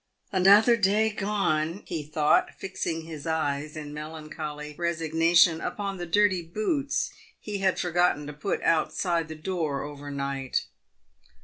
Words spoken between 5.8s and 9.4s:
the dirty boots he had forgotten to put outside the